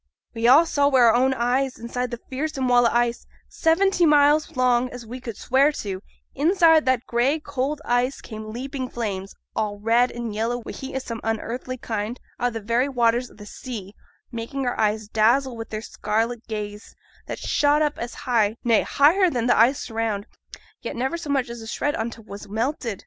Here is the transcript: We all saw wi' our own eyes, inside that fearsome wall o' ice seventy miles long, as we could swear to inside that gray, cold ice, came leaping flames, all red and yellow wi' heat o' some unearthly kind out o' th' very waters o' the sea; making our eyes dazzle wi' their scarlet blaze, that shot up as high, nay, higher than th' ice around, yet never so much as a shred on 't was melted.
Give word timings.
We 0.33 0.47
all 0.47 0.65
saw 0.65 0.87
wi' 0.87 0.99
our 0.99 1.13
own 1.13 1.31
eyes, 1.35 1.77
inside 1.77 2.09
that 2.09 2.27
fearsome 2.27 2.67
wall 2.67 2.87
o' 2.87 2.91
ice 2.91 3.27
seventy 3.47 4.03
miles 4.03 4.55
long, 4.57 4.89
as 4.89 5.05
we 5.05 5.19
could 5.21 5.37
swear 5.37 5.71
to 5.73 6.01
inside 6.33 6.85
that 6.87 7.05
gray, 7.05 7.39
cold 7.39 7.83
ice, 7.85 8.19
came 8.19 8.51
leaping 8.51 8.89
flames, 8.89 9.35
all 9.55 9.77
red 9.77 10.09
and 10.11 10.33
yellow 10.33 10.57
wi' 10.57 10.71
heat 10.71 10.95
o' 10.95 10.97
some 10.97 11.21
unearthly 11.23 11.77
kind 11.77 12.19
out 12.39 12.55
o' 12.55 12.59
th' 12.59 12.63
very 12.63 12.89
waters 12.89 13.29
o' 13.29 13.35
the 13.35 13.45
sea; 13.45 13.93
making 14.31 14.65
our 14.65 14.75
eyes 14.79 15.07
dazzle 15.07 15.55
wi' 15.55 15.65
their 15.69 15.83
scarlet 15.83 16.47
blaze, 16.47 16.95
that 17.27 17.37
shot 17.37 17.83
up 17.83 17.99
as 17.99 18.15
high, 18.25 18.55
nay, 18.63 18.81
higher 18.81 19.29
than 19.29 19.45
th' 19.47 19.51
ice 19.53 19.91
around, 19.91 20.25
yet 20.81 20.95
never 20.95 21.15
so 21.15 21.29
much 21.29 21.47
as 21.47 21.61
a 21.61 21.67
shred 21.67 21.93
on 21.95 22.09
't 22.09 22.23
was 22.25 22.49
melted. 22.49 22.99